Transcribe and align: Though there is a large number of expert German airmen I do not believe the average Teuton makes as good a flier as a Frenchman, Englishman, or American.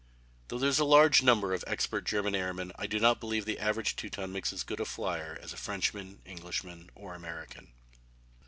Though 0.47 0.57
there 0.57 0.67
is 0.71 0.79
a 0.79 0.83
large 0.83 1.21
number 1.21 1.53
of 1.53 1.63
expert 1.67 2.05
German 2.07 2.33
airmen 2.33 2.71
I 2.75 2.87
do 2.87 2.99
not 2.99 3.19
believe 3.19 3.45
the 3.45 3.59
average 3.59 3.95
Teuton 3.95 4.31
makes 4.33 4.51
as 4.51 4.63
good 4.63 4.79
a 4.79 4.85
flier 4.85 5.37
as 5.43 5.53
a 5.53 5.57
Frenchman, 5.57 6.21
Englishman, 6.25 6.89
or 6.95 7.13
American. 7.13 7.71